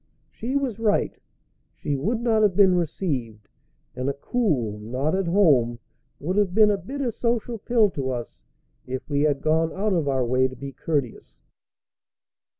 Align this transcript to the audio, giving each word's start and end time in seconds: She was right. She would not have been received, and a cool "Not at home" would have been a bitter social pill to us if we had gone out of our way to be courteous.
She 0.31 0.55
was 0.55 0.79
right. 0.79 1.15
She 1.75 1.95
would 1.95 2.21
not 2.21 2.41
have 2.41 2.55
been 2.55 2.73
received, 2.73 3.47
and 3.95 4.09
a 4.09 4.13
cool 4.15 4.79
"Not 4.79 5.13
at 5.13 5.27
home" 5.27 5.77
would 6.19 6.37
have 6.37 6.55
been 6.55 6.71
a 6.71 6.77
bitter 6.79 7.11
social 7.11 7.59
pill 7.59 7.91
to 7.91 8.09
us 8.09 8.47
if 8.87 9.07
we 9.07 9.21
had 9.21 9.43
gone 9.43 9.71
out 9.71 9.93
of 9.93 10.07
our 10.07 10.25
way 10.25 10.47
to 10.47 10.55
be 10.55 10.71
courteous. 10.71 11.35